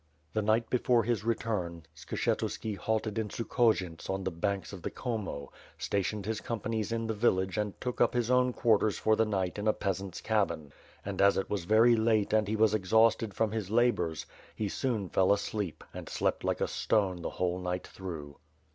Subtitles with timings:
[0.33, 4.89] The night before his return, Skshetuski halted in Sukhoj ints on the banks of the
[4.89, 9.27] Khomo; stationed his companies in the village and took up his own quarters for the
[9.27, 10.73] night in a peasant's cabin;
[11.05, 14.25] and, as it was very late and he was exhausted from his labors,
[14.55, 18.37] he soon fell apleep and slept like a stone the whole night through.